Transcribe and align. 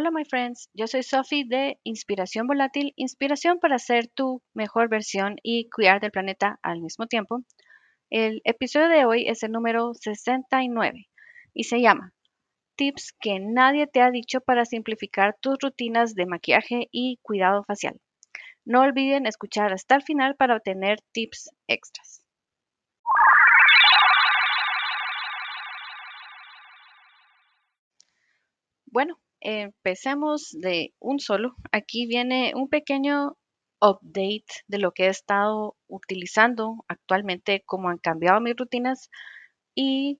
Hola, 0.00 0.12
my 0.12 0.24
friends. 0.24 0.70
Yo 0.74 0.86
soy 0.86 1.02
Sophie 1.02 1.44
de 1.44 1.80
Inspiración 1.82 2.46
Volátil, 2.46 2.92
inspiración 2.94 3.58
para 3.58 3.80
ser 3.80 4.06
tu 4.06 4.44
mejor 4.54 4.88
versión 4.88 5.38
y 5.42 5.68
cuidar 5.70 6.00
del 6.00 6.12
planeta 6.12 6.60
al 6.62 6.80
mismo 6.80 7.08
tiempo. 7.08 7.42
El 8.08 8.40
episodio 8.44 8.88
de 8.90 9.04
hoy 9.06 9.26
es 9.26 9.42
el 9.42 9.50
número 9.50 9.94
69 9.94 11.08
y 11.52 11.64
se 11.64 11.80
llama 11.80 12.12
Tips 12.76 13.12
que 13.20 13.40
nadie 13.40 13.88
te 13.88 14.00
ha 14.00 14.12
dicho 14.12 14.40
para 14.40 14.64
simplificar 14.66 15.36
tus 15.40 15.58
rutinas 15.60 16.14
de 16.14 16.26
maquillaje 16.26 16.86
y 16.92 17.18
cuidado 17.20 17.64
facial. 17.64 18.00
No 18.64 18.82
olviden 18.82 19.26
escuchar 19.26 19.72
hasta 19.72 19.96
el 19.96 20.02
final 20.04 20.36
para 20.36 20.54
obtener 20.54 21.00
tips 21.10 21.50
extras. 21.66 22.24
Bueno, 28.86 29.18
empecemos 29.40 30.50
de 30.52 30.94
un 30.98 31.20
solo. 31.20 31.54
Aquí 31.72 32.06
viene 32.06 32.52
un 32.54 32.68
pequeño 32.68 33.36
update 33.80 34.46
de 34.66 34.78
lo 34.78 34.92
que 34.92 35.04
he 35.06 35.08
estado 35.08 35.76
utilizando 35.86 36.84
actualmente, 36.88 37.62
cómo 37.66 37.88
han 37.88 37.98
cambiado 37.98 38.40
mis 38.40 38.56
rutinas 38.56 39.10
y 39.74 40.18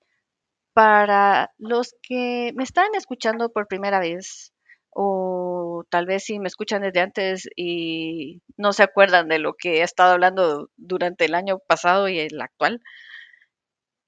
para 0.73 1.51
los 1.59 1.95
que 2.03 2.53
me 2.55 2.63
están 2.63 2.87
escuchando 2.95 3.51
por 3.51 3.67
primera 3.67 3.99
vez 3.99 4.53
o 4.91 5.85
tal 5.91 6.07
vez 6.07 6.25
si 6.25 6.39
me 6.39 6.49
escuchan 6.49 6.83
desde 6.83 7.01
antes 7.01 7.49
y 7.57 8.43
no 8.57 8.73
se 8.73 8.85
acuerdan 8.85 9.29
de 9.29 9.39
lo 9.39 9.55
que 9.55 9.79
he 9.79 9.83
estado 9.83 10.13
hablando 10.13 10.71
durante 10.77 11.25
el 11.25 11.35
año 11.35 11.59
pasado 11.59 12.09
y 12.09 12.21
el 12.21 12.41
actual, 12.41 12.81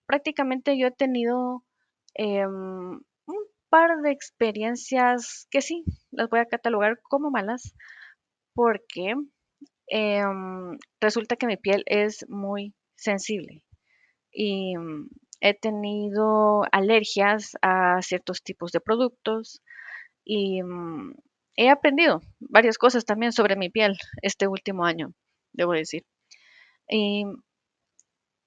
prácticamente 0.06 0.78
yo 0.78 0.88
he 0.88 0.92
tenido 0.92 1.64
em, 2.14 3.00
par 3.70 4.02
de 4.02 4.10
experiencias 4.10 5.46
que 5.50 5.62
sí, 5.62 5.84
las 6.10 6.28
voy 6.28 6.40
a 6.40 6.46
catalogar 6.46 7.00
como 7.02 7.30
malas 7.30 7.74
porque 8.54 9.14
em, 9.88 10.78
resulta 11.00 11.36
que 11.36 11.46
mi 11.46 11.56
piel 11.56 11.82
es 11.86 12.26
muy 12.28 12.74
sensible 12.96 13.64
y 14.32 14.76
mm, 14.76 15.08
he 15.40 15.54
tenido 15.54 16.64
alergias 16.72 17.56
a 17.62 18.02
ciertos 18.02 18.42
tipos 18.42 18.72
de 18.72 18.80
productos 18.80 19.62
y 20.24 20.62
mm, 20.62 21.14
he 21.56 21.70
aprendido 21.70 22.20
varias 22.40 22.78
cosas 22.78 23.04
también 23.04 23.32
sobre 23.32 23.56
mi 23.56 23.70
piel 23.70 23.96
este 24.22 24.48
último 24.48 24.84
año, 24.84 25.12
debo 25.52 25.72
decir. 25.72 26.04
Y 26.88 27.24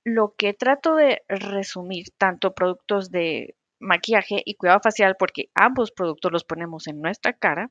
lo 0.05 0.35
que 0.37 0.53
trato 0.53 0.95
de 0.95 1.21
resumir, 1.27 2.07
tanto 2.17 2.53
productos 2.53 3.09
de 3.09 3.55
maquillaje 3.83 4.41
y 4.45 4.55
cuidado 4.55 4.79
facial, 4.81 5.15
porque 5.17 5.49
ambos 5.53 5.91
productos 5.91 6.31
los 6.31 6.43
ponemos 6.43 6.87
en 6.87 7.01
nuestra 7.01 7.33
cara, 7.33 7.69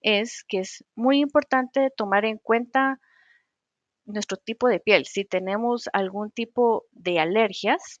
es 0.00 0.44
que 0.48 0.60
es 0.60 0.84
muy 0.94 1.20
importante 1.20 1.90
tomar 1.96 2.24
en 2.24 2.38
cuenta 2.38 3.00
nuestro 4.06 4.36
tipo 4.38 4.68
de 4.68 4.80
piel. 4.80 5.04
Si 5.06 5.24
tenemos 5.24 5.88
algún 5.92 6.30
tipo 6.30 6.86
de 6.92 7.18
alergias, 7.20 7.98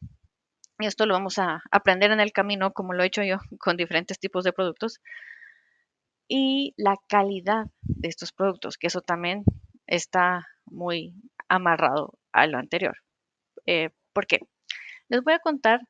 y 0.78 0.86
esto 0.86 1.04
lo 1.04 1.14
vamos 1.14 1.38
a 1.38 1.62
aprender 1.70 2.10
en 2.10 2.20
el 2.20 2.32
camino, 2.32 2.72
como 2.72 2.94
lo 2.94 3.02
he 3.02 3.06
hecho 3.06 3.22
yo 3.22 3.36
con 3.58 3.76
diferentes 3.76 4.18
tipos 4.18 4.44
de 4.44 4.52
productos, 4.52 5.00
y 6.28 6.74
la 6.76 6.94
calidad 7.08 7.66
de 7.82 8.08
estos 8.08 8.32
productos, 8.32 8.78
que 8.78 8.86
eso 8.86 9.02
también 9.02 9.42
está 9.86 10.46
muy 10.64 11.12
amarrado 11.48 12.14
a 12.32 12.46
lo 12.46 12.58
anterior. 12.58 12.96
Eh, 13.66 13.90
¿Por 14.12 14.26
qué? 14.26 14.38
Les 15.08 15.22
voy 15.22 15.34
a 15.34 15.40
contar 15.40 15.80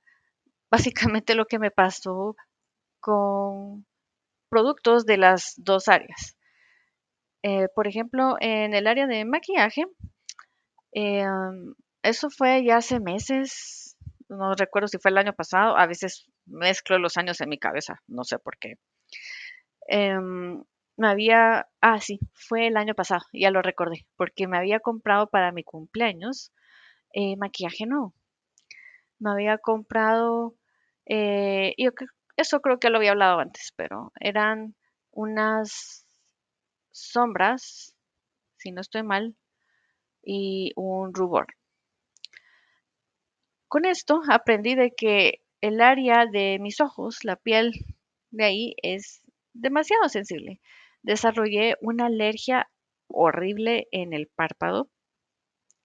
básicamente 0.71 1.35
lo 1.35 1.47
que 1.47 1.59
me 1.59 1.71
pasó 1.71 2.37
con 3.01 3.87
productos 4.51 5.07
de 5.07 5.17
las 5.17 5.55
dos 5.57 5.89
áreas. 5.89 6.37
Eh, 7.43 7.69
por 7.75 7.87
ejemplo, 7.87 8.37
en 8.41 8.75
el 8.75 8.87
área 8.87 9.07
de 9.07 9.25
maquillaje, 9.25 9.85
eh, 10.93 11.25
eso 12.03 12.29
fue 12.31 12.65
ya 12.65 12.79
hace 12.79 13.01
meses, 13.01 13.97
no 14.29 14.55
recuerdo 14.55 14.89
si 14.89 14.99
fue 14.99 15.11
el 15.11 15.19
año 15.19 15.33
pasado, 15.33 15.77
a 15.77 15.87
veces 15.87 16.27
mezclo 16.47 16.99
los 16.99 17.17
años 17.17 17.41
en 17.41 17.49
mi 17.49 17.59
cabeza, 17.59 18.01
no 18.07 18.25
sé 18.25 18.39
por 18.39 18.59
qué. 18.59 18.75
Em, 19.89 20.63
me 20.97 21.09
había, 21.09 21.69
ah, 21.81 22.01
sí, 22.01 22.21
fue 22.35 22.67
el 22.69 22.77
año 22.77 22.95
pasado, 22.95 23.23
ya 23.33 23.51
lo 23.51 23.63
recordé, 23.63 24.07
porque 24.17 24.47
me 24.47 24.59
había 24.59 24.81
comprado 24.81 25.29
para 25.29 25.53
mi 25.53 25.65
cumpleaños 25.65 26.53
eh, 27.15 27.37
maquillaje 27.37 27.87
no. 27.87 28.15
Me 29.19 29.31
había 29.31 29.59
comprado 29.59 30.57
eh, 31.07 31.75
eso 32.37 32.61
creo 32.61 32.79
que 32.79 32.91
lo 32.91 32.99
había 32.99 33.13
hablado 33.13 33.41
antes, 33.41 33.73
pero 33.77 34.13
eran 34.21 34.75
unas 35.11 36.07
sombras, 36.91 37.95
si 38.57 38.73
no 38.73 38.81
estoy 38.81 39.03
mal, 39.03 39.37
y 40.23 40.73
un 40.77 41.15
rubor. 41.15 41.47
Con 43.69 43.85
esto 43.85 44.21
aprendí 44.29 44.75
de 44.75 44.93
que 44.97 45.43
el 45.61 45.81
área 45.81 46.27
de 46.27 46.59
mis 46.61 46.81
ojos, 46.81 47.25
la 47.25 47.37
piel 47.37 47.73
de 48.31 48.45
ahí, 48.45 48.75
es 48.83 49.23
demasiado 49.53 50.09
sensible. 50.09 50.61
Desarrollé 51.03 51.77
una 51.81 52.07
alergia 52.07 52.69
horrible 53.07 53.87
en 53.91 54.13
el 54.13 54.29
párpado 54.29 54.89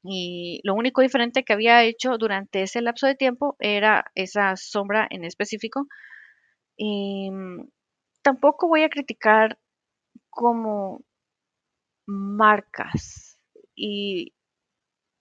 y 0.07 0.61
lo 0.63 0.73
único 0.75 1.01
diferente 1.01 1.43
que 1.43 1.53
había 1.53 1.83
hecho 1.83 2.17
durante 2.17 2.63
ese 2.63 2.81
lapso 2.81 3.07
de 3.07 3.16
tiempo 3.16 3.55
era 3.59 4.05
esa 4.16 4.55
sombra 4.55 5.07
en 5.09 5.25
específico. 5.25 5.88
Y 6.77 7.31
mm, 7.31 7.69
tampoco 8.23 8.67
voy 8.67 8.83
a 8.83 8.89
criticar 8.89 9.59
como 10.29 11.01
marcas. 12.07 13.38
Y 13.75 14.33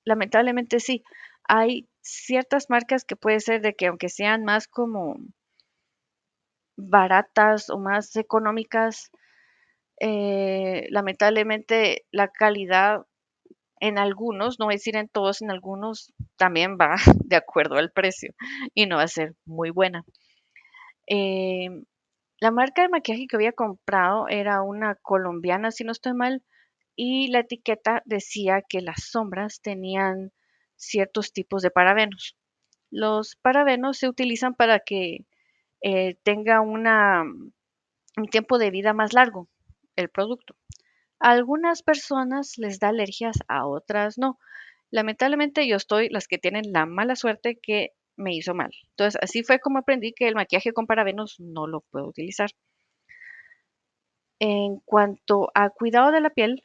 lamentablemente 0.05 0.81
sí, 0.81 1.05
hay 1.49 1.89
ciertas 2.03 2.71
marcas 2.71 3.05
que 3.05 3.17
puede 3.17 3.41
ser 3.41 3.62
de 3.62 3.75
que 3.75 3.87
aunque 3.89 4.09
sean 4.09 4.44
más 4.44 4.69
como 4.69 5.17
baratas 6.77 7.71
o 7.71 7.78
más 7.78 8.15
económicas, 8.17 9.11
eh, 10.00 10.87
lamentablemente 10.91 12.06
la 12.12 12.28
calidad 12.28 13.06
en 13.81 13.99
algunos, 13.99 14.59
no 14.59 14.67
voy 14.67 14.75
a 14.75 14.77
decir 14.77 14.97
en 14.97 15.09
todos, 15.09 15.43
en 15.43 15.51
algunos 15.51 16.12
también 16.37 16.77
va 16.81 16.97
de 17.25 17.37
acuerdo 17.37 17.77
al 17.77 17.93
precio 17.93 18.35
y 18.75 18.87
no 18.87 18.97
va 18.97 19.03
a 19.03 19.09
ser 19.09 19.35
muy 19.45 19.71
buena. 19.71 20.05
Eh, 21.07 21.69
la 22.41 22.51
marca 22.51 22.83
de 22.83 22.89
maquillaje 22.89 23.27
que 23.27 23.37
había 23.37 23.53
comprado 23.53 24.29
era 24.29 24.62
una 24.62 24.97
colombiana, 24.97 25.71
si 25.71 25.85
no 25.85 25.93
estoy 25.93 26.15
mal, 26.15 26.43
y 26.97 27.29
la 27.29 27.41
etiqueta 27.41 28.03
decía 28.05 28.62
que 28.69 28.81
las 28.81 29.05
sombras 29.11 29.61
tenían 29.61 30.33
ciertos 30.77 31.33
tipos 31.33 31.62
de 31.62 31.71
parabenos. 31.71 32.37
Los 32.91 33.37
parabenos 33.37 33.99
se 33.99 34.09
utilizan 34.09 34.55
para 34.55 34.81
que 34.81 35.27
eh, 35.83 36.17
tenga 36.23 36.61
una, 36.61 37.23
un 37.23 38.27
tiempo 38.31 38.59
de 38.59 38.71
vida 38.71 38.93
más 38.93 39.12
largo 39.12 39.49
el 39.97 40.09
producto. 40.09 40.56
A 41.25 41.31
algunas 41.31 41.83
personas 41.83 42.59
les 42.59 42.79
da 42.79 42.89
alergias, 42.91 43.37
a 43.49 43.67
otras 43.67 44.19
no. 44.19 44.39
Lamentablemente 44.91 45.67
yo 45.67 45.77
estoy 45.77 46.09
las 46.09 46.29
que 46.29 46.39
tienen 46.39 46.73
la 46.73 46.87
mala 46.87 47.17
suerte 47.17 47.59
que 47.61 47.91
me 48.17 48.35
hizo 48.35 48.55
mal. 48.55 48.71
Entonces 48.91 49.19
así 49.23 49.43
fue 49.43 49.59
como 49.59 49.79
aprendí 49.79 50.12
que 50.12 50.29
el 50.29 50.35
maquillaje 50.37 50.73
con 50.73 50.87
parabenos 50.87 51.37
no 51.41 51.67
lo 51.67 51.81
puedo 51.91 52.07
utilizar. 52.07 52.51
En 54.39 54.79
cuanto 54.85 55.51
a 55.55 55.71
cuidado 55.71 56.12
de 56.12 56.21
la 56.21 56.31
piel, 56.31 56.62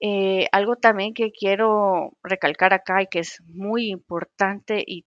eh, 0.00 0.46
algo 0.52 0.76
también 0.76 1.14
que 1.14 1.32
quiero 1.32 2.16
recalcar 2.22 2.74
acá 2.74 3.02
y 3.02 3.06
que 3.06 3.20
es 3.20 3.42
muy 3.46 3.88
importante 3.88 4.84
y 4.86 5.06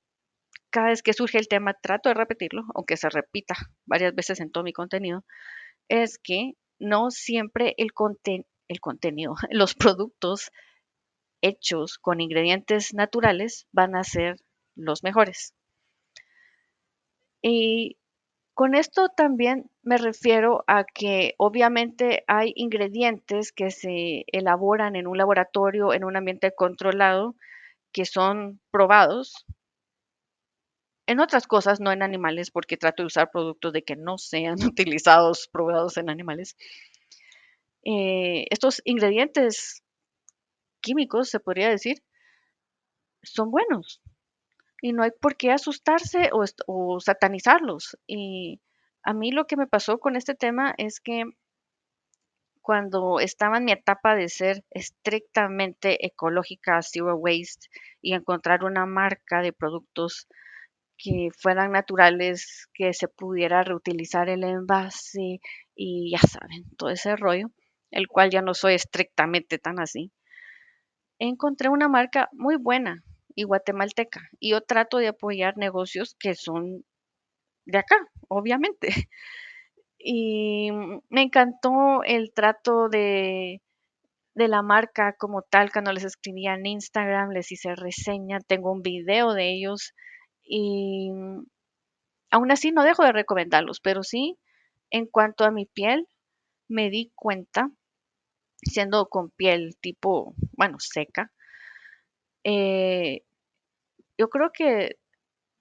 cada 0.72 0.90
vez 0.90 1.04
que 1.04 1.14
surge 1.14 1.38
el 1.40 1.48
tema 1.48 1.74
trato 1.76 2.10
de 2.10 2.16
repetirlo, 2.16 2.64
aunque 2.76 2.98
se 2.98 3.10
repita 3.10 3.56
varias 3.86 4.16
veces 4.16 4.40
en 4.42 4.52
todo 4.52 4.64
mi 4.64 4.74
contenido, 4.74 5.24
es 5.90 6.20
que 6.20 6.54
no 6.80 7.12
siempre 7.12 7.76
el, 7.78 7.90
el 8.68 8.80
contenido, 8.80 9.36
los 9.52 9.76
productos 9.76 10.52
hechos 11.42 11.98
con 11.98 12.22
ingredientes 12.22 12.94
naturales 12.94 13.68
van 13.72 13.96
a 13.96 14.04
ser 14.04 14.38
los 14.76 15.04
mejores. 15.04 15.54
Y 17.42 17.98
con 18.54 18.76
esto 18.76 19.08
también 19.08 19.72
me 19.84 19.98
refiero 19.98 20.66
a 20.68 20.84
que 20.84 21.34
obviamente 21.38 22.26
hay 22.28 22.52
ingredientes 22.56 23.54
que 23.54 23.72
se 23.72 24.26
elaboran 24.28 24.98
en 24.98 25.08
un 25.08 25.18
laboratorio, 25.18 25.94
en 25.94 26.04
un 26.04 26.18
ambiente 26.18 26.54
controlado, 26.54 27.36
que 27.94 28.04
son 28.06 28.60
probados. 28.70 29.46
En 31.10 31.20
otras 31.20 31.48
cosas, 31.48 31.80
no 31.80 31.92
en 31.92 32.04
animales, 32.04 32.52
porque 32.52 32.78
trato 32.78 33.02
de 33.02 33.08
usar 33.08 33.32
productos 33.32 33.74
de 33.74 33.82
que 33.82 33.96
no 33.96 34.20
sean 34.20 34.58
utilizados, 34.64 35.50
probados 35.52 35.98
en 35.98 36.08
animales. 36.08 36.56
Eh, 37.84 38.46
estos 38.52 38.80
ingredientes 38.86 39.82
químicos, 40.82 41.30
se 41.30 41.40
podría 41.40 41.68
decir, 41.68 42.04
son 43.24 43.50
buenos 43.50 44.04
y 44.84 44.94
no 44.94 45.02
hay 45.02 45.10
por 45.20 45.36
qué 45.36 45.50
asustarse 45.50 46.30
o, 46.68 47.00
satanizarlos. 47.00 47.98
Y 48.06 48.62
A 49.02 49.14
mí 49.14 49.32
lo 49.32 49.48
que 49.48 49.58
me 49.58 49.66
pasó 49.66 49.98
con 49.98 50.16
este 50.16 50.36
tema 50.36 50.76
es 50.78 51.00
que 51.00 51.24
cuando 52.62 53.20
estaba 53.20 53.58
en 53.58 53.66
mi 53.66 53.72
etapa 53.72 54.14
de 54.14 54.30
ser 54.30 54.64
estrictamente 54.70 56.06
ecológica, 56.06 56.84
zero 56.84 57.16
waste, 57.16 57.68
y 58.00 58.14
encontrar 58.14 58.64
una 58.64 58.86
marca 58.86 59.42
de 59.42 59.54
productos 59.54 60.28
que 61.00 61.30
fueran 61.38 61.72
naturales, 61.72 62.68
que 62.74 62.94
se 62.94 63.08
pudiera 63.08 63.64
reutilizar 63.64 64.30
el 64.30 64.44
envase 64.44 65.40
y 65.74 66.12
ya 66.12 66.20
saben, 66.20 66.66
todo 66.78 66.90
ese 66.90 67.16
rollo, 67.16 67.48
el 67.90 68.08
cual 68.08 68.30
ya 68.30 68.42
no 68.42 68.54
soy 68.54 68.76
estrictamente 68.76 69.58
tan 69.58 69.80
así. 69.80 70.12
Encontré 71.18 71.70
una 71.70 71.88
marca 71.88 72.30
muy 72.34 72.58
buena 72.58 73.04
y 73.34 73.44
guatemalteca 73.44 74.30
y 74.40 74.52
yo 74.52 74.62
trato 74.62 74.98
de 74.98 75.08
apoyar 75.08 75.58
negocios 75.58 76.16
que 76.20 76.36
son 76.36 76.84
de 77.66 77.78
acá, 77.80 77.98
obviamente. 78.28 78.90
Y 80.02 80.72
me 81.10 81.24
encantó 81.24 82.04
el 82.06 82.32
trato 82.34 82.88
de, 82.88 83.62
de 84.34 84.48
la 84.48 84.62
marca 84.62 85.14
como 85.18 85.42
tal, 85.42 85.74
cuando 85.74 85.92
les 85.92 86.06
escribía 86.06 86.54
en 86.54 86.66
Instagram, 86.66 87.32
les 87.32 87.52
hice 87.52 87.76
reseña, 87.76 88.40
tengo 88.40 88.72
un 88.72 88.82
video 88.82 89.34
de 89.34 89.52
ellos 89.52 89.94
y 90.50 91.12
aún 92.32 92.52
así 92.52 92.72
no 92.72 92.84
dejo 92.84 93.04
de 93.04 93.12
recomendarlos, 93.12 93.80
pero 93.80 94.04
sí, 94.04 94.38
en 94.90 95.06
cuanto 95.06 95.46
a 95.46 95.52
mi 95.52 95.68
piel, 95.68 96.08
me 96.68 96.90
di 96.90 97.12
cuenta, 97.16 97.70
siendo 98.64 99.08
con 99.08 99.30
piel 99.30 99.78
tipo, 99.80 100.34
bueno, 100.58 100.78
seca, 100.80 101.32
eh, 102.44 103.22
yo 104.18 104.30
creo 104.30 104.52
que, 104.52 104.98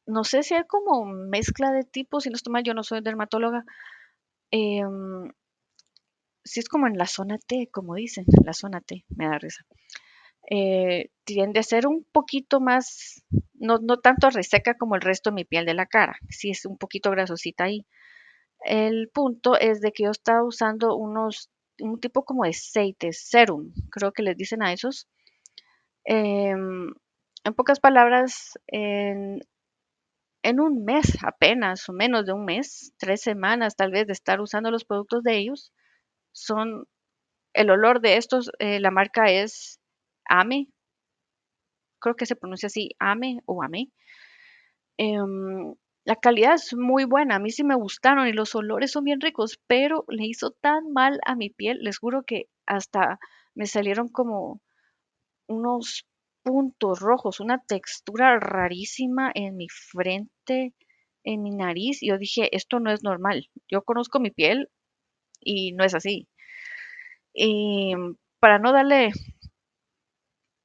no 0.06 0.24
sé 0.24 0.42
si 0.42 0.54
hay 0.54 0.64
como 0.66 1.04
mezcla 1.04 1.70
de 1.70 1.84
tipos, 1.84 2.24
si 2.24 2.30
no 2.30 2.36
estoy 2.36 2.52
mal, 2.52 2.62
yo 2.64 2.72
no 2.72 2.82
soy 2.82 3.02
dermatóloga, 3.02 3.64
em, 4.50 5.30
si 6.44 6.60
es 6.60 6.68
como 6.68 6.86
en 6.86 6.96
la 6.96 7.06
zona 7.06 7.36
T, 7.38 7.68
como 7.70 7.94
dicen, 7.94 8.24
la 8.42 8.54
zona 8.54 8.80
T, 8.80 9.04
me 9.10 9.26
da 9.26 9.38
risa. 9.38 9.66
Eh, 10.50 11.10
tiende 11.24 11.60
a 11.60 11.62
ser 11.62 11.86
un 11.86 12.04
poquito 12.10 12.60
más, 12.60 13.22
no, 13.54 13.78
no 13.78 13.98
tanto 13.98 14.30
reseca 14.30 14.74
como 14.74 14.94
el 14.94 15.02
resto 15.02 15.30
de 15.30 15.34
mi 15.34 15.44
piel 15.44 15.66
de 15.66 15.74
la 15.74 15.86
cara, 15.86 16.16
sí 16.30 16.50
es 16.50 16.64
un 16.64 16.78
poquito 16.78 17.10
grasosita 17.10 17.64
ahí. 17.64 17.86
El 18.64 19.10
punto 19.12 19.58
es 19.58 19.80
de 19.80 19.92
que 19.92 20.04
yo 20.04 20.10
estaba 20.10 20.44
usando 20.44 20.96
unos, 20.96 21.50
un 21.80 22.00
tipo 22.00 22.24
como 22.24 22.44
de 22.44 22.50
aceite, 22.50 23.12
serum, 23.12 23.72
creo 23.90 24.12
que 24.12 24.22
les 24.22 24.36
dicen 24.36 24.62
a 24.62 24.72
esos. 24.72 25.08
Em, 26.04 26.88
en 27.44 27.54
pocas 27.54 27.80
palabras, 27.80 28.58
en, 28.66 29.40
en 30.42 30.60
un 30.60 30.84
mes 30.84 31.18
apenas, 31.22 31.88
o 31.88 31.92
menos 31.92 32.26
de 32.26 32.32
un 32.32 32.44
mes, 32.44 32.92
tres 32.98 33.20
semanas 33.20 33.76
tal 33.76 33.90
vez 33.92 34.06
de 34.06 34.12
estar 34.12 34.40
usando 34.40 34.70
los 34.70 34.84
productos 34.84 35.22
de 35.22 35.36
ellos, 35.36 35.72
son, 36.32 36.86
el 37.54 37.70
olor 37.70 38.00
de 38.00 38.16
estos, 38.16 38.50
eh, 38.60 38.80
la 38.80 38.90
marca 38.90 39.30
es 39.30 39.77
Ame, 40.28 40.68
creo 42.00 42.16
que 42.16 42.26
se 42.26 42.34
pronuncia 42.36 42.66
así, 42.66 42.90
Ame 42.98 43.40
o 43.46 43.62
Ame. 43.62 43.90
Em, 44.98 45.74
la 46.04 46.16
calidad 46.16 46.54
es 46.54 46.74
muy 46.74 47.04
buena, 47.04 47.36
a 47.36 47.38
mí 47.38 47.50
sí 47.50 47.64
me 47.64 47.74
gustaron 47.74 48.26
y 48.28 48.32
los 48.32 48.54
olores 48.54 48.90
son 48.92 49.04
bien 49.04 49.20
ricos, 49.20 49.60
pero 49.66 50.04
le 50.08 50.26
hizo 50.26 50.50
tan 50.52 50.92
mal 50.92 51.18
a 51.26 51.34
mi 51.36 51.50
piel, 51.50 51.78
les 51.82 51.98
juro 51.98 52.22
que 52.24 52.44
hasta 52.66 53.18
me 53.54 53.66
salieron 53.66 54.08
como 54.08 54.60
unos 55.48 56.06
puntos 56.44 57.00
rojos, 57.00 57.40
una 57.40 57.60
textura 57.66 58.38
rarísima 58.40 59.32
en 59.34 59.56
mi 59.56 59.68
frente, 59.70 60.74
en 61.24 61.42
mi 61.42 61.50
nariz, 61.52 62.02
y 62.02 62.08
yo 62.08 62.18
dije, 62.18 62.54
esto 62.56 62.80
no 62.80 62.92
es 62.92 63.02
normal. 63.04 63.48
Yo 63.70 63.82
conozco 63.82 64.20
mi 64.20 64.30
piel 64.30 64.68
y 65.40 65.72
no 65.72 65.84
es 65.84 65.94
así. 65.94 66.28
Y 67.32 67.94
para 68.40 68.58
no 68.58 68.72
darle 68.72 69.10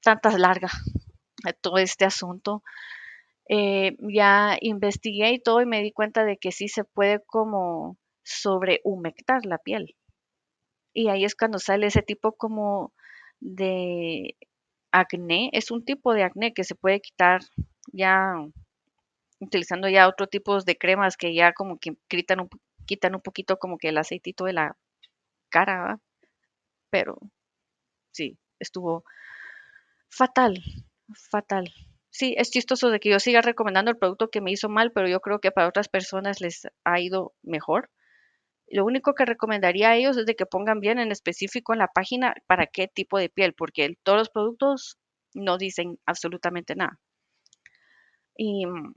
tantas 0.03 0.37
largas 0.39 0.73
a 1.45 1.53
todo 1.53 1.77
este 1.77 2.05
asunto, 2.05 2.63
eh, 3.49 3.97
ya 3.99 4.57
investigué 4.61 5.33
y 5.33 5.39
todo 5.39 5.61
y 5.61 5.65
me 5.65 5.81
di 5.81 5.91
cuenta 5.91 6.23
de 6.23 6.37
que 6.37 6.51
sí 6.51 6.67
se 6.67 6.83
puede 6.83 7.21
como 7.25 7.97
sobrehumectar 8.23 9.45
la 9.45 9.57
piel. 9.57 9.95
Y 10.93 11.09
ahí 11.09 11.25
es 11.25 11.35
cuando 11.35 11.59
sale 11.59 11.87
ese 11.87 12.03
tipo 12.03 12.33
como 12.33 12.93
de 13.39 14.37
acné. 14.91 15.49
Es 15.53 15.71
un 15.71 15.83
tipo 15.83 16.13
de 16.13 16.23
acné 16.23 16.53
que 16.53 16.63
se 16.63 16.75
puede 16.75 17.01
quitar 17.01 17.41
ya 17.91 18.35
utilizando 19.39 19.89
ya 19.89 20.07
otro 20.07 20.27
tipos 20.27 20.65
de 20.65 20.77
cremas 20.77 21.17
que 21.17 21.33
ya 21.33 21.53
como 21.53 21.77
que 21.79 21.97
quitan 22.07 22.41
un, 22.41 22.49
quitan 22.85 23.15
un 23.15 23.21
poquito 23.21 23.57
como 23.57 23.77
que 23.77 23.89
el 23.89 23.97
aceitito 23.97 24.45
de 24.45 24.53
la 24.53 24.77
cara, 25.49 25.83
¿va? 25.83 25.99
pero 26.89 27.17
sí, 28.11 28.37
estuvo 28.59 29.03
fatal, 30.17 30.61
fatal. 31.31 31.73
Sí, 32.09 32.35
es 32.37 32.51
chistoso 32.51 32.91
de 32.91 32.99
que 32.99 33.09
yo 33.09 33.19
siga 33.19 33.41
recomendando 33.41 33.89
el 33.91 33.97
producto 33.97 34.29
que 34.29 34.41
me 34.41 34.51
hizo 34.51 34.69
mal, 34.69 34.91
pero 34.91 35.07
yo 35.07 35.19
creo 35.19 35.39
que 35.39 35.51
para 35.51 35.67
otras 35.67 35.89
personas 35.89 36.41
les 36.41 36.67
ha 36.83 36.99
ido 36.99 37.33
mejor. 37.41 37.89
Lo 38.69 38.85
único 38.85 39.15
que 39.15 39.25
recomendaría 39.25 39.89
a 39.89 39.95
ellos 39.95 40.17
es 40.17 40.25
de 40.25 40.35
que 40.35 40.45
pongan 40.45 40.79
bien 40.79 40.99
en 40.99 41.11
específico 41.11 41.73
en 41.73 41.79
la 41.79 41.87
página 41.87 42.35
para 42.47 42.67
qué 42.67 42.87
tipo 42.87 43.17
de 43.17 43.29
piel, 43.29 43.53
porque 43.53 43.97
todos 44.03 44.19
los 44.19 44.29
productos 44.29 44.97
no 45.33 45.57
dicen 45.57 45.99
absolutamente 46.05 46.75
nada. 46.75 46.99
Y 48.37 48.65
mm, 48.65 48.93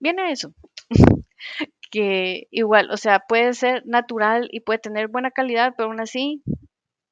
viene 0.00 0.32
eso, 0.32 0.54
que 1.90 2.46
igual, 2.50 2.90
o 2.90 2.96
sea, 2.96 3.20
puede 3.20 3.54
ser 3.54 3.82
natural 3.86 4.48
y 4.52 4.60
puede 4.60 4.78
tener 4.78 5.08
buena 5.08 5.30
calidad, 5.30 5.74
pero 5.76 5.88
aún 5.88 6.00
así 6.00 6.42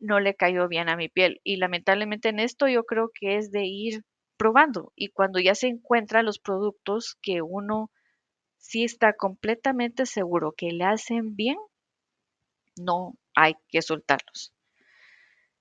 no 0.03 0.21
le 0.21 0.35
cayó 0.35 0.69
bien 0.69 0.89
a 0.89 0.97
mi 0.97 1.09
piel. 1.09 1.41
Y 1.45 1.57
lamentablemente 1.57 2.29
en 2.29 2.41
esto 2.41 2.69
yo 2.69 2.85
creo 2.85 3.11
que 3.15 3.37
es 3.37 3.51
de 3.51 3.65
ir 3.65 4.03
probando 4.37 4.93
y 4.97 5.09
cuando 5.11 5.39
ya 5.39 5.55
se 5.55 5.69
encuentran 5.69 6.27
los 6.27 6.39
productos 6.39 7.17
que 7.23 7.43
uno 7.43 7.91
sí 8.59 8.85
está 8.85 9.15
completamente 9.15 10.05
seguro 10.07 10.53
que 10.57 10.73
le 10.73 10.85
hacen 10.85 11.37
bien, 11.37 11.57
no 12.77 13.15
hay 13.35 13.55
que 13.69 13.83
soltarlos. 13.83 14.53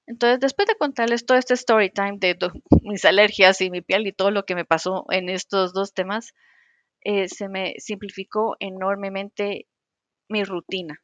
Entonces, 0.08 0.40
después 0.40 0.68
de 0.68 0.76
contarles 0.76 1.26
todo 1.26 1.38
este 1.38 1.54
story 1.54 1.90
time 1.90 2.18
de 2.18 2.38
mis 2.84 3.06
alergias 3.06 3.62
y 3.62 3.70
mi 3.70 3.82
piel 3.82 4.08
y 4.08 4.14
todo 4.14 4.32
lo 4.32 4.46
que 4.46 4.56
me 4.56 4.66
pasó 4.66 5.06
en 5.10 5.30
estos 5.30 5.74
dos 5.74 5.94
temas, 5.94 6.34
eh, 7.02 7.30
se 7.30 7.48
me 7.50 7.76
simplificó 7.78 8.56
enormemente 8.60 9.68
mi 10.28 10.44
rutina. 10.44 11.02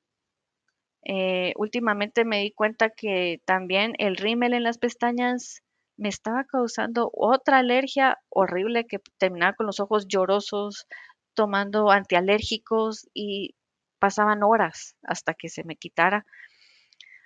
Eh, 1.04 1.54
últimamente 1.58 2.26
me 2.26 2.42
di 2.42 2.52
cuenta 2.52 2.90
que 2.90 3.42
también 3.46 3.94
el 3.98 4.18
rímel 4.18 4.54
en 4.54 4.64
las 4.64 4.78
pestañas 4.78 5.62
me 5.98 6.10
estaba 6.10 6.44
causando 6.46 7.10
otra 7.14 7.60
alergia 7.60 8.20
horrible 8.30 8.86
que 8.86 9.00
terminaba 9.18 9.54
con 9.54 9.66
los 9.66 9.80
ojos 9.80 10.08
llorosos, 10.08 10.88
tomando 11.34 11.92
antialérgicos 11.92 13.08
y 13.14 13.56
pasaban 14.00 14.44
horas 14.44 14.96
hasta 15.04 15.34
que 15.34 15.50
se 15.50 15.64
me 15.64 15.76
quitara. 15.76 16.26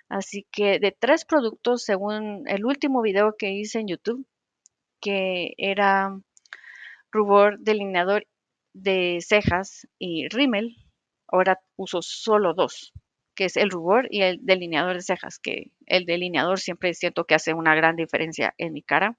Así 0.08 0.46
que 0.52 0.78
de 0.78 0.92
tres 0.98 1.24
productos, 1.24 1.84
según 1.84 2.44
el 2.46 2.64
último 2.64 3.02
video 3.02 3.34
que 3.38 3.50
hice 3.52 3.80
en 3.80 3.88
YouTube, 3.88 4.26
que 5.00 5.54
era 5.58 6.18
rubor 7.10 7.58
delineador 7.58 8.26
de 8.74 9.18
cejas 9.20 9.86
y 9.98 10.28
rímel, 10.28 10.76
ahora 11.28 11.60
uso 11.76 12.00
solo 12.02 12.54
dos 12.54 12.92
que 13.34 13.46
es 13.46 13.56
el 13.56 13.70
rubor 13.70 14.08
y 14.10 14.22
el 14.22 14.38
delineador 14.42 14.96
de 14.96 15.02
cejas, 15.02 15.38
que 15.38 15.72
el 15.86 16.04
delineador 16.04 16.60
siempre 16.60 16.94
siento 16.94 17.24
que 17.24 17.34
hace 17.34 17.54
una 17.54 17.74
gran 17.74 17.96
diferencia 17.96 18.54
en 18.58 18.72
mi 18.72 18.82
cara. 18.82 19.16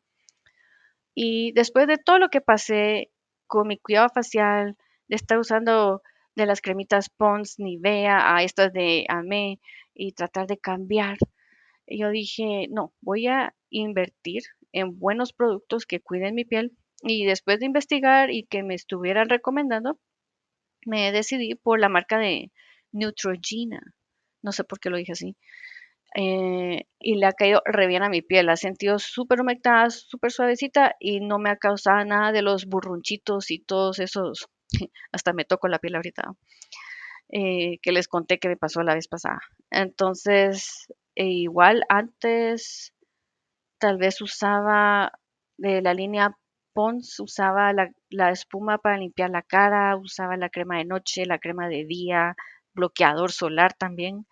Y 1.16 1.52
después 1.54 1.88
de 1.88 1.98
todo 1.98 2.20
lo 2.20 2.30
que 2.30 2.42
pasé 2.42 3.12
con 3.48 3.68
mi 3.68 3.78
cuidado 3.78 4.10
facial, 4.10 4.78
de 5.08 5.16
estar 5.16 5.38
usando 5.38 6.02
de 6.36 6.46
las 6.46 6.62
cremitas 6.62 7.10
Pons, 7.10 7.60
Nivea, 7.60 8.36
a 8.36 8.44
estas 8.44 8.74
de 8.74 9.06
Amé 9.10 9.60
y 9.94 10.14
tratar 10.14 10.48
de 10.48 10.58
cambiar, 10.58 11.18
yo 11.88 12.10
dije, 12.10 12.68
no, 12.70 12.94
voy 13.02 13.28
a 13.28 13.54
invertir 13.70 14.44
en 14.72 14.98
buenos 14.98 15.34
productos 15.34 15.86
que 15.86 16.00
cuiden 16.00 16.36
mi 16.36 16.46
piel. 16.46 16.72
Y 17.04 17.26
después 17.26 17.60
de 17.60 17.66
investigar 17.66 18.32
y 18.32 18.46
que 18.46 18.64
me 18.64 18.76
estuvieran 18.76 19.30
recomendando, 19.30 20.00
me 20.86 21.12
decidí 21.12 21.56
por 21.56 21.80
la 21.80 21.90
marca 21.90 22.18
de 22.18 22.52
Neutrogena 22.92 23.82
no 24.44 24.52
sé 24.52 24.64
por 24.64 24.80
qué 24.80 24.90
lo 24.90 24.98
dije 24.98 25.14
así. 25.14 25.36
Eh, 26.16 26.86
y 27.00 27.16
le 27.16 27.26
ha 27.26 27.34
caído 27.34 27.62
re 27.66 27.88
bien 27.88 28.04
a 28.04 28.10
mi 28.10 28.22
piel, 28.22 28.46
la 28.46 28.54
ha 28.54 28.58
sentido 28.58 29.00
súper 29.00 29.42
humectada, 29.42 29.90
súper 29.90 30.32
suavecita 30.32 30.96
y 31.00 31.22
no 31.22 31.40
me 31.40 31.50
ha 31.50 31.58
causado 31.58 32.06
nada 32.06 32.32
de 32.32 32.44
los 32.44 32.66
burrunchitos 32.68 33.50
y 33.50 33.60
todos 33.60 34.00
esos, 34.00 34.48
hasta 35.12 35.34
me 35.34 35.46
toco 35.46 35.68
la 35.68 35.80
piel 35.80 35.96
ahorita, 35.96 36.34
eh, 37.30 37.80
que 37.82 37.92
les 37.92 38.08
conté 38.08 38.38
que 38.40 38.50
me 38.50 38.58
pasó 38.58 38.84
la 38.84 38.96
vez 38.96 39.08
pasada. 39.08 39.40
Entonces, 39.72 40.88
e 41.16 41.26
igual 41.26 41.84
antes 41.90 42.94
tal 43.80 43.98
vez 43.98 44.22
usaba 44.22 45.14
de 45.58 45.82
la 45.82 45.94
línea 45.94 46.38
Pons, 46.74 47.20
usaba 47.20 47.72
la, 47.74 47.92
la 48.10 48.32
espuma 48.32 48.80
para 48.80 48.98
limpiar 48.98 49.30
la 49.30 49.44
cara, 49.44 49.96
usaba 49.96 50.38
la 50.38 50.50
crema 50.50 50.78
de 50.78 50.86
noche, 50.86 51.26
la 51.26 51.38
crema 51.40 51.68
de 51.68 51.86
día, 51.86 52.36
bloqueador 52.74 53.32
solar 53.32 53.74
también. 53.74 54.28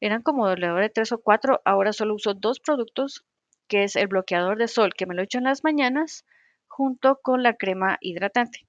Eran 0.00 0.22
como 0.22 0.46
alrededor 0.46 0.82
de 0.82 0.90
tres 0.90 1.12
o 1.12 1.18
cuatro, 1.18 1.60
ahora 1.64 1.92
solo 1.92 2.14
uso 2.14 2.34
dos 2.34 2.60
productos, 2.60 3.24
que 3.68 3.84
es 3.84 3.96
el 3.96 4.08
bloqueador 4.08 4.58
de 4.58 4.68
sol 4.68 4.94
que 4.94 5.06
me 5.06 5.14
lo 5.14 5.22
echo 5.22 5.38
en 5.38 5.44
las 5.44 5.64
mañanas 5.64 6.24
junto 6.68 7.18
con 7.22 7.42
la 7.42 7.54
crema 7.54 7.98
hidratante. 8.00 8.66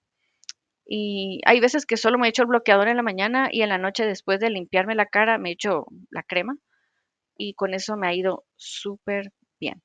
Y 0.86 1.42
hay 1.46 1.60
veces 1.60 1.86
que 1.86 1.98
solo 1.98 2.18
me 2.18 2.28
echo 2.28 2.42
el 2.42 2.50
bloqueador 2.50 2.88
en 2.90 2.98
la 2.98 3.04
mañana 3.04 3.50
y 3.52 3.62
en 3.62 3.70
la 3.70 3.78
noche 3.78 4.06
después 4.06 4.40
de 4.40 4.50
limpiarme 4.50 4.96
la 4.96 5.06
cara 5.06 5.38
me 5.38 5.52
echo 5.52 5.86
la 6.10 6.24
crema 6.24 6.58
y 7.38 7.54
con 7.54 7.74
eso 7.74 7.96
me 7.98 8.08
ha 8.08 8.14
ido 8.14 8.44
súper 8.56 9.32
bien. 9.60 9.82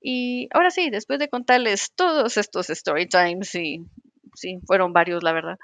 Y 0.00 0.48
ahora 0.52 0.70
sí, 0.70 0.90
después 0.90 1.18
de 1.18 1.28
contarles 1.28 1.92
todos 1.94 2.36
estos 2.36 2.70
story 2.70 3.08
times 3.08 3.54
y 3.54 3.84
sí, 4.34 4.58
fueron 4.66 4.92
varios 4.92 5.22
la 5.22 5.32
verdad, 5.32 5.58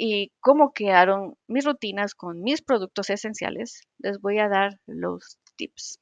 y 0.00 0.30
cómo 0.38 0.72
quedaron 0.72 1.36
mis 1.48 1.64
rutinas 1.64 2.14
con 2.14 2.40
mis 2.40 2.62
productos 2.62 3.10
esenciales, 3.10 3.82
les 3.98 4.20
voy 4.20 4.38
a 4.38 4.48
dar 4.48 4.78
los 4.86 5.38
tips. 5.56 5.98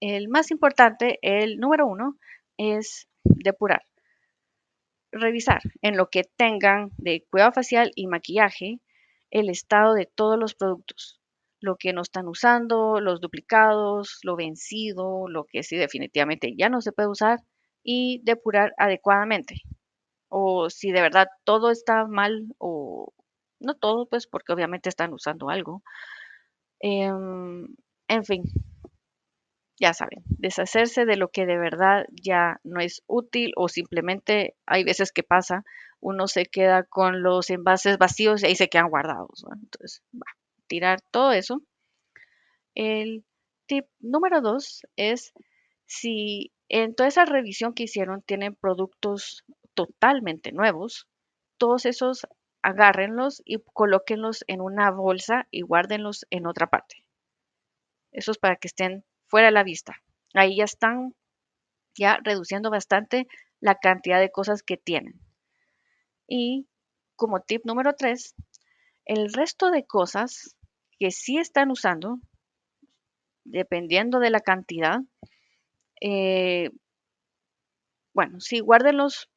El 0.00 0.28
más 0.28 0.50
importante, 0.50 1.20
el 1.22 1.58
número 1.58 1.86
uno, 1.86 2.18
es 2.56 3.08
depurar. 3.22 3.82
Revisar 5.12 5.62
en 5.80 5.96
lo 5.96 6.10
que 6.10 6.24
tengan 6.36 6.90
de 6.98 7.24
cuidado 7.30 7.52
facial 7.52 7.92
y 7.94 8.08
maquillaje 8.08 8.80
el 9.30 9.48
estado 9.48 9.94
de 9.94 10.06
todos 10.06 10.36
los 10.36 10.56
productos, 10.56 11.20
lo 11.60 11.76
que 11.76 11.92
no 11.92 12.02
están 12.02 12.26
usando, 12.26 13.00
los 13.00 13.20
duplicados, 13.20 14.18
lo 14.24 14.34
vencido, 14.34 15.28
lo 15.28 15.44
que 15.44 15.62
sí 15.62 15.76
definitivamente 15.76 16.54
ya 16.58 16.68
no 16.68 16.80
se 16.80 16.90
puede 16.90 17.08
usar 17.08 17.38
y 17.84 18.20
depurar 18.24 18.74
adecuadamente 18.76 19.62
o 20.28 20.70
si 20.70 20.92
de 20.92 21.02
verdad 21.02 21.28
todo 21.44 21.70
está 21.70 22.06
mal 22.06 22.46
o 22.58 23.12
no 23.60 23.74
todo, 23.74 24.06
pues 24.06 24.26
porque 24.26 24.52
obviamente 24.52 24.88
están 24.88 25.12
usando 25.12 25.50
algo. 25.50 25.82
Em, 26.80 27.66
en 28.08 28.24
fin, 28.24 28.42
ya 29.80 29.94
saben, 29.94 30.22
deshacerse 30.26 31.04
de 31.04 31.16
lo 31.16 31.28
que 31.28 31.46
de 31.46 31.58
verdad 31.58 32.06
ya 32.10 32.60
no 32.64 32.80
es 32.80 33.02
útil 33.06 33.52
o 33.56 33.68
simplemente 33.68 34.54
hay 34.66 34.84
veces 34.84 35.12
que 35.12 35.22
pasa, 35.22 35.64
uno 36.00 36.26
se 36.28 36.46
queda 36.46 36.84
con 36.84 37.22
los 37.22 37.50
envases 37.50 37.98
vacíos 37.98 38.42
y 38.42 38.46
ahí 38.46 38.56
se 38.56 38.68
quedan 38.68 38.90
guardados. 38.90 39.44
Entonces, 39.52 40.02
tirar 40.66 41.00
todo 41.10 41.32
eso. 41.32 41.62
El 42.74 43.24
tip 43.66 43.86
número 44.00 44.40
dos 44.40 44.82
es 44.96 45.32
si 45.86 46.52
en 46.68 46.94
toda 46.94 47.08
esa 47.08 47.24
revisión 47.24 47.72
que 47.74 47.84
hicieron 47.84 48.22
tienen 48.22 48.54
productos 48.54 49.44
totalmente 49.78 50.50
nuevos, 50.50 51.06
todos 51.56 51.86
esos 51.86 52.26
agárrenlos 52.62 53.42
y 53.44 53.58
colóquenlos 53.72 54.42
en 54.48 54.60
una 54.60 54.90
bolsa 54.90 55.46
y 55.52 55.60
guárdenlos 55.62 56.26
en 56.30 56.48
otra 56.48 56.66
parte. 56.66 57.04
Eso 58.10 58.32
es 58.32 58.38
para 58.38 58.56
que 58.56 58.66
estén 58.66 59.04
fuera 59.28 59.46
de 59.46 59.52
la 59.52 59.62
vista. 59.62 60.02
Ahí 60.34 60.56
ya 60.56 60.64
están 60.64 61.14
ya 61.96 62.18
reduciendo 62.24 62.70
bastante 62.70 63.28
la 63.60 63.76
cantidad 63.76 64.18
de 64.18 64.32
cosas 64.32 64.64
que 64.64 64.78
tienen. 64.78 65.20
Y 66.26 66.66
como 67.14 67.38
tip 67.38 67.64
número 67.64 67.94
3, 67.94 68.34
el 69.04 69.32
resto 69.32 69.70
de 69.70 69.86
cosas 69.86 70.56
que 70.98 71.12
sí 71.12 71.38
están 71.38 71.70
usando, 71.70 72.18
dependiendo 73.44 74.18
de 74.18 74.30
la 74.30 74.40
cantidad, 74.40 74.98
eh, 76.00 76.70
bueno, 78.12 78.40
sí, 78.40 78.58
guárdenlos 78.58 79.30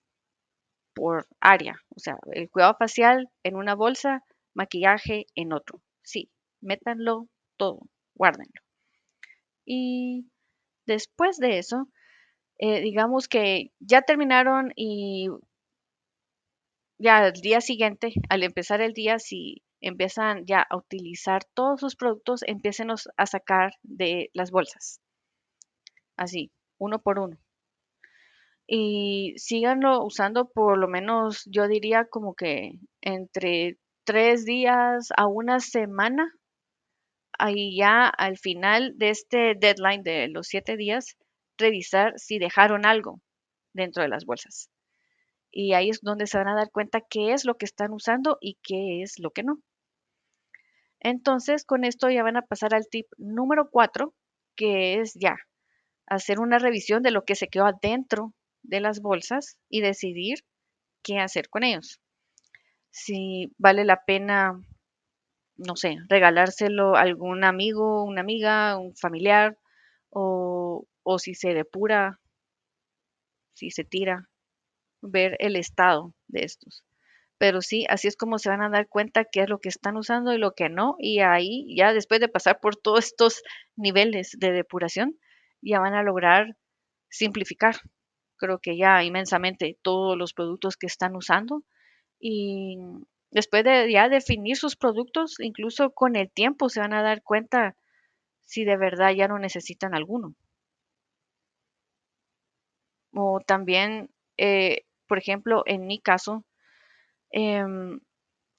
por 0.93 1.27
área, 1.39 1.75
o 1.95 2.00
sea, 2.00 2.17
el 2.33 2.50
cuidado 2.50 2.75
facial 2.77 3.29
en 3.43 3.55
una 3.55 3.75
bolsa, 3.75 4.24
maquillaje 4.53 5.25
en 5.36 5.53
otro. 5.53 5.81
Sí, 6.03 6.29
métanlo 6.62 7.27
todo, 7.57 7.79
guárdenlo. 8.15 8.62
Y 9.65 10.27
después 10.86 11.38
de 11.38 11.60
eso, 11.60 11.88
eh, 12.60 12.81
digamos 12.81 13.27
que 13.27 13.71
ya 13.79 14.01
terminaron 14.01 14.71
y 14.75 15.29
ya 16.98 17.17
al 17.19 17.33
día 17.33 17.62
siguiente, 17.62 18.13
al 18.29 18.43
empezar 18.43 18.81
el 18.81 18.93
día, 18.93 19.19
si 19.19 19.63
empiezan 19.79 20.45
ya 20.45 20.62
a 20.69 20.77
utilizar 20.77 21.43
todos 21.55 21.79
sus 21.79 21.95
productos, 21.95 22.43
empiecen 22.45 22.89
a 22.91 23.25
sacar 23.25 23.74
de 23.81 24.29
las 24.33 24.51
bolsas. 24.51 25.01
Así, 26.15 26.51
uno 26.77 27.01
por 27.01 27.19
uno 27.19 27.38
y 28.73 29.33
síganlo 29.35 30.01
usando 30.01 30.49
por 30.49 30.77
lo 30.77 30.87
menos, 30.87 31.43
yo 31.45 31.67
diría 31.67 32.05
como 32.05 32.35
que 32.35 32.79
entre 33.01 33.77
tres 34.05 34.45
días 34.45 35.09
a 35.17 35.27
una 35.27 35.59
semana. 35.59 36.31
Ahí 37.37 37.75
ya 37.75 38.07
al 38.07 38.37
final 38.37 38.93
de 38.95 39.09
este 39.09 39.55
deadline 39.59 40.03
de 40.03 40.29
los 40.29 40.47
siete 40.47 40.77
días, 40.77 41.17
revisar 41.57 42.13
si 42.15 42.39
dejaron 42.39 42.85
algo 42.85 43.19
dentro 43.73 44.03
de 44.03 44.07
las 44.07 44.23
bolsas. 44.23 44.69
Y 45.51 45.73
ahí 45.73 45.89
es 45.89 45.99
donde 46.01 46.25
se 46.25 46.37
van 46.37 46.47
a 46.47 46.55
dar 46.55 46.71
cuenta 46.71 47.01
qué 47.01 47.33
es 47.33 47.43
lo 47.43 47.57
que 47.57 47.65
están 47.65 47.91
usando 47.91 48.37
y 48.39 48.57
qué 48.63 49.01
es 49.01 49.19
lo 49.19 49.31
que 49.31 49.43
no. 49.43 49.57
Entonces, 51.01 51.65
con 51.65 51.83
esto 51.83 52.09
ya 52.09 52.23
van 52.23 52.37
a 52.37 52.43
pasar 52.43 52.73
al 52.73 52.87
tip 52.89 53.07
número 53.17 53.69
cuatro, 53.69 54.13
que 54.55 55.01
es 55.01 55.13
ya 55.13 55.35
hacer 56.07 56.39
una 56.39 56.57
revisión 56.57 57.03
de 57.03 57.11
lo 57.11 57.25
que 57.25 57.35
se 57.35 57.49
quedó 57.49 57.65
adentro 57.65 58.33
de 58.63 58.80
las 58.80 59.01
bolsas 59.01 59.58
y 59.70 59.82
decidir 59.82 60.39
qué 61.03 61.20
hacer 61.20 61.50
con 61.50 61.63
ellos. 61.63 62.00
Si 62.91 63.53
vale 63.58 63.86
la 63.86 64.03
pena, 64.06 64.62
no 65.56 65.75
sé, 65.75 65.98
regalárselo 66.10 66.96
a 66.96 67.01
algún 67.01 67.44
amigo, 67.44 68.03
una 68.03 68.22
amiga, 68.22 68.77
un 68.77 68.96
familiar, 68.96 69.58
o, 70.10 70.86
o 71.03 71.20
si 71.20 71.34
se 71.36 71.53
depura, 71.53 72.20
si 73.53 73.72
se 73.72 73.84
tira, 73.84 74.30
ver 75.01 75.36
el 75.39 75.56
estado 75.56 76.13
de 76.27 76.44
estos. 76.44 76.84
Pero 77.38 77.62
sí, 77.62 77.86
así 77.89 78.08
es 78.08 78.18
como 78.18 78.38
se 78.38 78.50
van 78.50 78.62
a 78.62 78.70
dar 78.70 78.88
cuenta 78.88 79.25
qué 79.25 79.41
es 79.41 79.50
lo 79.50 79.60
que 79.60 79.70
están 79.70 79.98
usando 79.98 80.32
y 80.32 80.38
lo 80.38 80.53
que 80.53 80.70
no. 80.70 80.96
Y 81.00 81.22
ahí, 81.22 81.74
ya 81.75 81.91
después 81.91 82.20
de 82.22 82.27
pasar 82.27 82.60
por 82.60 82.75
todos 82.75 83.06
estos 83.06 83.41
niveles 83.75 84.38
de 84.38 84.51
depuración, 84.51 85.18
ya 85.62 85.80
van 85.80 85.96
a 85.96 86.03
lograr 86.03 86.56
simplificar 87.10 87.77
creo 88.41 88.60
que 88.60 88.77
ya 88.77 89.03
inmensamente 89.05 89.77
todos 89.83 90.17
los 90.17 90.33
productos 90.33 90.77
que 90.77 90.88
están 90.88 91.15
usando 91.17 91.63
y 92.19 92.77
después 93.31 93.63
de 93.65 93.91
ya 93.91 94.10
definir 94.10 94.57
sus 94.57 94.75
productos, 94.77 95.39
incluso 95.41 95.91
con 95.91 96.15
el 96.17 96.31
tiempo 96.31 96.69
se 96.69 96.81
van 96.81 96.93
a 96.93 97.03
dar 97.03 97.24
cuenta 97.24 97.75
si 98.41 98.65
de 98.65 98.77
verdad 98.77 99.12
ya 99.13 99.27
no 99.29 99.39
necesitan 99.39 99.95
alguno. 99.95 100.36
O 103.13 103.39
también, 103.45 104.10
eh, 104.38 104.83
por 105.07 105.17
ejemplo, 105.17 105.63
en 105.65 105.88
mi 105.88 106.00
caso, 106.00 106.45
em, 107.31 108.00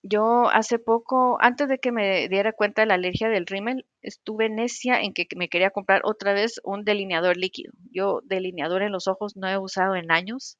yo 0.02 0.48
hace 0.50 0.78
poco, 0.78 1.38
antes 1.40 1.68
de 1.68 1.78
que 1.78 1.92
me 1.92 2.28
diera 2.28 2.52
cuenta 2.52 2.82
de 2.82 2.86
la 2.86 2.94
alergia 2.94 3.28
del 3.28 3.46
rímel, 3.46 3.86
estuve 4.02 4.48
necia 4.48 5.00
en 5.00 5.14
que 5.14 5.26
me 5.36 5.48
quería 5.48 5.70
comprar 5.70 6.02
otra 6.04 6.32
vez 6.32 6.60
un 6.64 6.84
delineador 6.84 7.36
líquido. 7.36 7.72
Yo 7.90 8.20
delineador 8.24 8.82
en 8.82 8.92
los 8.92 9.06
ojos 9.06 9.36
no 9.36 9.48
he 9.48 9.58
usado 9.58 9.94
en 9.94 10.10
años 10.10 10.58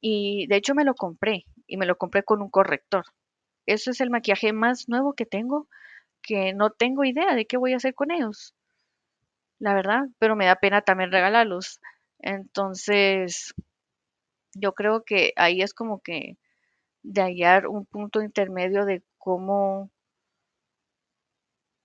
y 0.00 0.46
de 0.48 0.56
hecho 0.56 0.74
me 0.74 0.84
lo 0.84 0.94
compré 0.94 1.46
y 1.66 1.78
me 1.78 1.86
lo 1.86 1.96
compré 1.96 2.22
con 2.22 2.42
un 2.42 2.50
corrector. 2.50 3.04
Eso 3.66 3.90
es 3.90 4.00
el 4.02 4.10
maquillaje 4.10 4.52
más 4.52 4.88
nuevo 4.88 5.14
que 5.14 5.24
tengo, 5.24 5.68
que 6.22 6.52
no 6.52 6.70
tengo 6.70 7.04
idea 7.04 7.34
de 7.34 7.46
qué 7.46 7.56
voy 7.56 7.72
a 7.72 7.76
hacer 7.76 7.94
con 7.94 8.10
ellos. 8.10 8.54
La 9.58 9.72
verdad, 9.74 10.02
pero 10.18 10.36
me 10.36 10.46
da 10.46 10.56
pena 10.56 10.82
también 10.82 11.10
regalarlos. 11.10 11.80
Entonces, 12.18 13.54
yo 14.54 14.72
creo 14.74 15.04
que 15.04 15.32
ahí 15.36 15.62
es 15.62 15.72
como 15.72 16.00
que 16.02 16.36
de 17.04 17.20
hallar 17.20 17.68
un 17.68 17.84
punto 17.86 18.22
intermedio 18.22 18.84
de 18.86 19.04
cómo, 19.18 19.90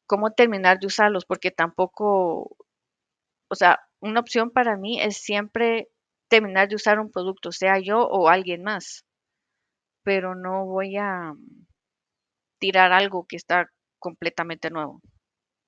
cómo 0.08 0.32
terminar 0.32 0.80
de 0.80 0.88
usarlos, 0.88 1.26
porque 1.26 1.52
tampoco, 1.52 2.56
o 3.50 3.56
sea, 3.56 3.80
una 4.00 4.22
opción 4.22 4.50
para 4.50 4.78
mí 4.78 5.00
es 5.02 5.18
siempre 5.18 5.90
terminar 6.30 6.70
de 6.70 6.76
usar 6.76 7.00
un 7.00 7.12
producto, 7.12 7.52
sea 7.52 7.80
yo 7.80 8.00
o 8.08 8.30
alguien 8.30 8.64
más, 8.64 9.06
pero 10.04 10.36
no 10.36 10.66
voy 10.66 10.96
a 10.98 11.34
tirar 12.60 12.94
algo 12.94 13.26
que 13.28 13.36
está 13.36 13.70
completamente 14.00 14.70
nuevo, 14.70 15.02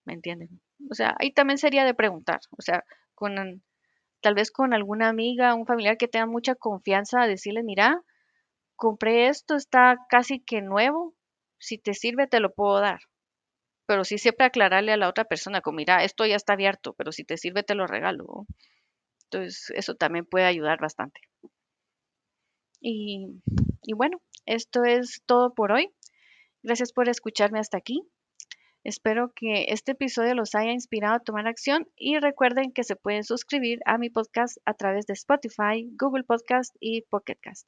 ¿me 0.06 0.14
entienden? 0.14 0.62
O 0.90 0.94
sea, 0.94 1.16
ahí 1.20 1.34
también 1.34 1.58
sería 1.58 1.84
de 1.84 1.94
preguntar, 1.94 2.40
o 2.58 2.62
sea, 2.62 2.86
con 3.16 3.62
tal 4.22 4.34
vez 4.34 4.50
con 4.52 4.74
alguna 4.74 5.10
amiga, 5.10 5.56
un 5.56 5.66
familiar 5.66 5.98
que 5.98 6.08
tenga 6.08 6.26
mucha 6.26 6.56
confianza, 6.56 7.28
decirle, 7.28 7.64
mira, 7.64 8.02
compré 8.82 9.28
esto, 9.28 9.56
está 9.56 9.96
casi 10.10 10.40
que 10.40 10.64
nuevo, 10.64 11.14
si 11.60 11.78
te 11.78 11.94
sirve 11.94 12.26
te 12.26 12.40
lo 12.40 12.52
puedo 12.52 12.80
dar. 12.80 13.00
Pero 13.86 14.04
sí 14.04 14.18
siempre 14.18 14.48
aclararle 14.48 14.92
a 14.92 14.98
la 14.98 15.08
otra 15.08 15.26
persona, 15.26 15.62
como 15.62 15.76
mira, 15.76 16.04
esto 16.04 16.26
ya 16.26 16.36
está 16.36 16.54
abierto, 16.54 16.96
pero 16.98 17.12
si 17.12 17.24
te 17.24 17.38
sirve 17.38 17.62
te 17.62 17.76
lo 17.76 17.86
regalo. 17.86 18.48
Entonces, 19.26 19.72
eso 19.76 19.94
también 19.94 20.26
puede 20.26 20.46
ayudar 20.46 20.80
bastante. 20.82 21.22
Y, 22.80 23.28
y 23.84 23.94
bueno, 23.94 24.20
esto 24.48 24.84
es 24.84 25.22
todo 25.28 25.54
por 25.54 25.72
hoy. 25.72 25.92
Gracias 26.64 26.92
por 26.92 27.08
escucharme 27.08 27.60
hasta 27.60 27.78
aquí. 27.78 28.02
Espero 28.84 29.32
que 29.36 29.66
este 29.70 29.92
episodio 29.92 30.34
los 30.34 30.56
haya 30.56 30.72
inspirado 30.72 31.18
a 31.18 31.20
tomar 31.20 31.48
acción 31.48 31.88
y 31.96 32.18
recuerden 32.18 32.72
que 32.72 32.84
se 32.84 32.96
pueden 32.96 33.24
suscribir 33.24 33.80
a 33.86 34.00
mi 34.00 34.10
podcast 34.10 34.58
a 34.66 34.74
través 34.74 35.06
de 35.06 35.14
Spotify, 35.14 35.88
Google 36.00 36.24
Podcast 36.24 36.76
y 36.80 37.04
Pocket 37.04 37.38
Cast 37.40 37.68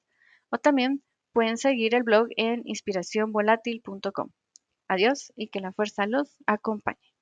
o 0.53 0.59
también 0.59 1.03
pueden 1.33 1.57
seguir 1.57 1.95
el 1.95 2.03
blog 2.03 2.27
en 2.37 2.61
inspiracionvolátil.com. 2.65 4.29
Adiós 4.87 5.33
y 5.35 5.47
que 5.47 5.61
la 5.61 5.73
fuerza 5.73 6.05
los 6.05 6.37
acompañe. 6.45 7.12